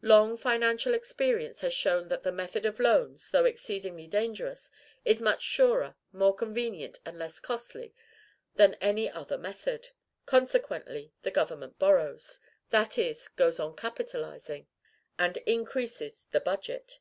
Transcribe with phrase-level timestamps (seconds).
[0.00, 4.70] Long financial experience has shown that the method of loans, though exceedingly dangerous,
[5.04, 7.92] is much surer, more convenient, and less costly
[8.54, 9.90] than any other method;
[10.24, 14.68] consequently the government borrows, that is, goes on capitalizing,
[15.18, 17.00] and increases the budget.